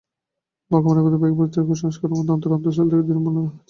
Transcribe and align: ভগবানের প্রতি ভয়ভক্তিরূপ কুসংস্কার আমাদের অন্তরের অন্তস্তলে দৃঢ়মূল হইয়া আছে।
ভগবানের 0.71 1.03
প্রতি 1.05 1.17
ভয়ভক্তিরূপ 1.23 1.67
কুসংস্কার 1.69 2.07
আমাদের 2.09 2.33
অন্তরের 2.35 2.55
অন্তস্তলে 2.57 3.05
দৃঢ়মূল 3.07 3.33
হইয়া 3.35 3.47
আছে। 3.47 3.57